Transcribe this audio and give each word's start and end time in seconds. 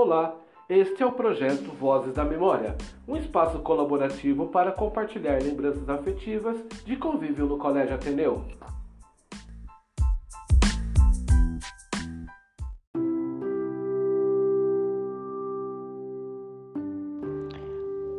Olá, 0.00 0.32
este 0.68 1.02
é 1.02 1.06
o 1.06 1.10
projeto 1.10 1.72
Vozes 1.72 2.14
da 2.14 2.24
Memória, 2.24 2.76
um 3.08 3.16
espaço 3.16 3.58
colaborativo 3.58 4.46
para 4.46 4.70
compartilhar 4.70 5.42
lembranças 5.42 5.88
afetivas 5.88 6.56
de 6.84 6.94
convívio 6.94 7.46
no 7.46 7.58
Colégio 7.58 7.96
Ateneu. 7.96 8.44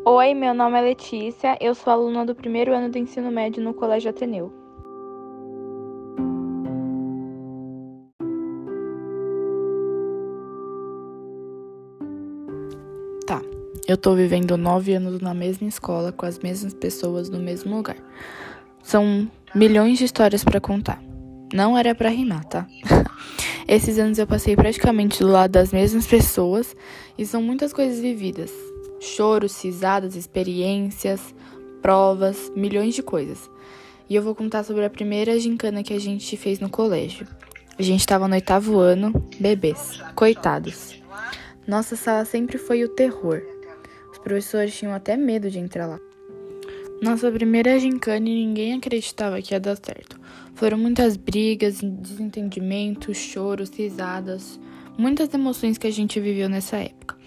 Oi, 0.04 0.34
meu 0.34 0.54
nome 0.54 0.78
é 0.78 0.82
Letícia, 0.82 1.58
eu 1.62 1.74
sou 1.74 1.94
aluna 1.94 2.26
do 2.26 2.36
primeiro 2.36 2.74
ano 2.74 2.90
do 2.90 2.98
ensino 2.98 3.32
médio 3.32 3.64
no 3.64 3.74
Colégio 3.74 4.10
Ateneu. 4.10 4.59
Eu 13.88 13.98
tô 13.98 14.14
vivendo 14.16 14.58
nove 14.58 14.94
anos 14.94 15.22
na 15.22 15.34
mesma 15.34 15.68
escola, 15.68 16.12
com 16.12 16.26
as 16.26 16.40
mesmas 16.40 16.74
pessoas, 16.74 17.30
no 17.30 17.40
mesmo 17.40 17.76
lugar. 17.76 17.98
São 18.84 19.30
milhões 19.54 19.98
de 19.98 20.06
histórias 20.06 20.44
para 20.44 20.60
contar. 20.60 21.02
Não 21.54 21.78
era 21.78 21.96
para 21.96 22.10
rimar, 22.10 22.46
tá? 22.46 22.68
Esses 23.68 24.00
anos 24.00 24.18
eu 24.18 24.28
passei 24.28 24.56
praticamente 24.56 25.20
do 25.20 25.28
lado 25.28 25.52
das 25.52 25.72
mesmas 25.72 26.08
pessoas 26.08 26.76
e 27.18 27.26
são 27.26 27.42
muitas 27.42 27.74
coisas 27.74 28.00
vividas. 28.00 28.52
Choros, 29.00 29.62
risadas, 29.64 30.16
experiências, 30.16 31.34
provas, 31.82 32.52
milhões 32.56 32.96
de 32.96 33.04
coisas. 33.04 33.50
E 34.10 34.16
eu 34.16 34.24
vou 34.24 34.34
contar 34.34 34.64
sobre 34.64 34.86
a 34.86 34.90
primeira 34.90 35.40
gincana 35.40 35.84
que 35.84 35.94
a 35.94 36.00
gente 36.00 36.36
fez 36.36 36.60
no 36.60 36.70
colégio. 36.70 37.28
A 37.78 37.82
gente 37.84 38.00
estava 38.00 38.28
no 38.28 38.34
oitavo 38.34 38.80
ano, 38.80 39.14
bebês, 39.40 40.02
coitados. 40.16 40.96
Nossa 41.68 41.96
sala 41.96 42.26
sempre 42.26 42.58
foi 42.58 42.84
o 42.84 42.90
terror. 42.90 43.42
Professores 44.24 44.78
tinham 44.78 44.94
até 44.94 45.16
medo 45.16 45.50
de 45.50 45.60
entrar 45.60 45.88
lá. 45.88 46.00
Nossa 47.02 47.32
primeira 47.32 47.80
gincana 47.80 48.28
e 48.28 48.46
ninguém 48.46 48.74
acreditava 48.74 49.42
que 49.42 49.54
ia 49.54 49.60
dar 49.60 49.78
certo. 49.78 50.20
Foram 50.54 50.78
muitas 50.78 51.16
brigas, 51.16 51.80
desentendimentos, 51.82 53.16
choros, 53.16 53.70
risadas, 53.70 54.60
muitas 54.98 55.34
emoções 55.34 55.78
que 55.78 55.88
a 55.88 55.92
gente 55.92 56.20
viveu 56.20 56.50
nessa 56.50 56.76
época. 56.78 57.18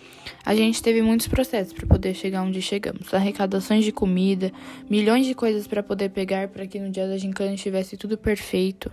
A 0.45 0.55
gente 0.55 0.83
teve 0.83 1.01
muitos 1.01 1.29
processos 1.29 1.73
para 1.73 1.87
poder 1.87 2.15
chegar 2.15 2.43
onde 2.43 2.61
chegamos. 2.61 3.15
Arrecadações 3.15 3.85
de 3.85 3.93
comida, 3.93 4.53
milhões 4.91 5.25
de 5.25 5.35
coisas 5.35 5.67
para 5.67 5.83
poder 5.83 6.11
pegar 6.11 6.49
para 6.49 6.67
que 6.67 6.79
no 6.79 6.91
dia 6.91 7.07
da 7.09 7.17
gincana 7.17 7.55
estivesse 7.55 7.97
tudo 7.97 8.19
perfeito. 8.19 8.93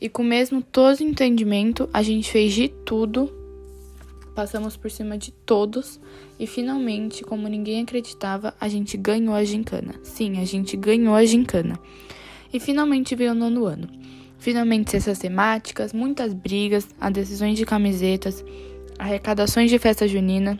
E 0.00 0.08
com 0.08 0.22
mesmo 0.22 0.62
todo 0.62 1.02
entendimento, 1.02 1.88
a 1.92 2.02
gente 2.02 2.30
fez 2.30 2.52
de 2.52 2.68
tudo 2.68 3.32
passamos 4.38 4.76
por 4.76 4.88
cima 4.88 5.18
de 5.18 5.32
todos 5.32 5.98
e 6.38 6.46
finalmente, 6.46 7.24
como 7.24 7.48
ninguém 7.48 7.82
acreditava, 7.82 8.54
a 8.60 8.68
gente 8.68 8.96
ganhou 8.96 9.34
a 9.34 9.42
gincana. 9.42 9.96
Sim, 10.04 10.40
a 10.40 10.44
gente 10.44 10.76
ganhou 10.76 11.16
a 11.16 11.24
gincana. 11.24 11.76
E 12.52 12.60
finalmente 12.60 13.16
veio 13.16 13.32
o 13.32 13.34
nono 13.34 13.64
ano. 13.64 13.88
Finalmente 14.38 14.92
cestas 14.92 15.18
temáticas, 15.18 15.92
muitas 15.92 16.32
brigas, 16.32 16.86
decisões 17.12 17.58
de 17.58 17.66
camisetas, 17.66 18.44
arrecadações 18.96 19.70
de 19.70 19.78
festa 19.80 20.06
junina, 20.06 20.56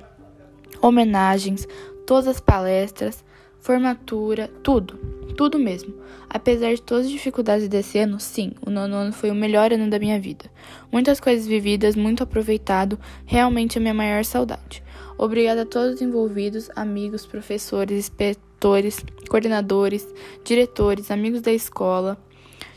homenagens, 0.82 1.64
todas 2.04 2.26
as 2.26 2.40
palestras, 2.40 3.24
formatura, 3.60 4.50
tudo 4.60 5.17
tudo 5.38 5.56
mesmo. 5.56 5.94
Apesar 6.28 6.74
de 6.74 6.82
todas 6.82 7.06
as 7.06 7.12
dificuldades 7.12 7.68
desse 7.68 7.96
ano, 7.96 8.18
sim, 8.18 8.50
o 8.60 8.70
nono 8.70 8.96
ano 8.96 9.12
foi 9.12 9.30
o 9.30 9.34
melhor 9.36 9.72
ano 9.72 9.88
da 9.88 9.96
minha 9.96 10.18
vida. 10.18 10.46
Muitas 10.90 11.20
coisas 11.20 11.46
vividas, 11.46 11.94
muito 11.94 12.24
aproveitado, 12.24 12.98
realmente 13.24 13.78
a 13.78 13.80
minha 13.80 13.94
maior 13.94 14.24
saudade. 14.24 14.82
Obrigada 15.16 15.62
a 15.62 15.64
todos 15.64 15.94
os 15.94 16.02
envolvidos, 16.02 16.68
amigos, 16.74 17.24
professores, 17.24 17.96
inspetores, 17.96 18.98
coordenadores, 19.28 20.04
diretores, 20.44 21.08
amigos 21.08 21.40
da 21.40 21.52
escola, 21.52 22.18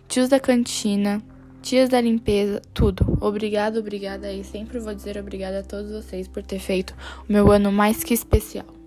tios 0.08 0.30
da 0.30 0.40
cantina, 0.40 1.20
tias 1.64 1.90
da 1.90 2.00
limpeza, 2.00 2.62
tudo. 2.76 3.18
Obrigado, 3.20 3.80
obrigada 3.80 4.32
e 4.32 4.44
sempre 4.44 4.78
vou 4.78 4.94
dizer 4.94 5.18
obrigada 5.18 5.62
a 5.62 5.64
todos 5.64 5.90
vocês 5.90 6.28
por 6.28 6.44
ter 6.44 6.60
feito 6.60 6.94
o 7.28 7.34
meu 7.34 7.52
ano 7.52 7.72
mais 7.72 8.04
que 8.04 8.14
especial. 8.14 8.81